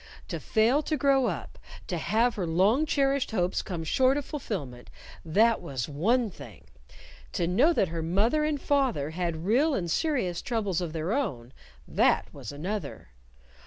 [0.29, 4.89] To fail to grow up, to have her long cherished hopes come short of fulfillment
[5.23, 6.65] that was one thing.
[7.33, 11.53] To know that her mother and father had real and serious troubles of their own,
[11.87, 13.09] that was another!